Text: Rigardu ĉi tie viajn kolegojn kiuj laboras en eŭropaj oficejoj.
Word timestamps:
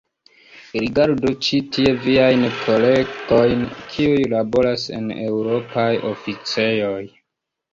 Rigardu 0.83 1.33
ĉi 1.47 1.59
tie 1.75 1.91
viajn 2.05 2.47
kolegojn 2.63 3.61
kiuj 3.93 4.25
laboras 4.33 4.89
en 5.01 5.15
eŭropaj 5.29 5.89
oficejoj. 6.15 7.01